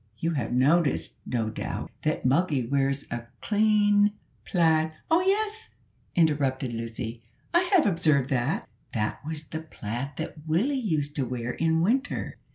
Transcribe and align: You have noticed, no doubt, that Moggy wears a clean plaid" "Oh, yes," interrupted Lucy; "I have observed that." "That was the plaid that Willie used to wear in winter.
You 0.17 0.31
have 0.31 0.51
noticed, 0.51 1.13
no 1.27 1.51
doubt, 1.51 1.91
that 2.01 2.25
Moggy 2.25 2.65
wears 2.65 3.05
a 3.11 3.25
clean 3.39 4.13
plaid" 4.45 4.95
"Oh, 5.11 5.21
yes," 5.21 5.69
interrupted 6.15 6.73
Lucy; 6.73 7.21
"I 7.53 7.69
have 7.71 7.85
observed 7.85 8.31
that." 8.31 8.67
"That 8.93 9.23
was 9.23 9.43
the 9.43 9.61
plaid 9.61 10.13
that 10.17 10.47
Willie 10.47 10.73
used 10.73 11.15
to 11.17 11.23
wear 11.23 11.51
in 11.51 11.81
winter. 11.81 12.37